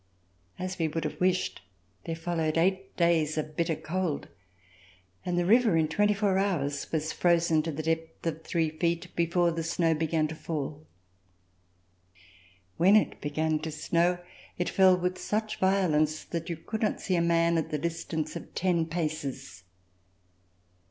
[0.57, 1.61] As we would have wished,
[2.05, 4.29] there followed eight days of hitter cold,
[5.23, 9.15] and the river in twenty four hours was frozen to the depth of three feet
[9.15, 10.87] before the snow began to fall.
[12.77, 14.17] When it began to snow,
[14.57, 18.35] it fell with such violence that you could not see a man at the distance
[18.35, 19.65] of ten paces.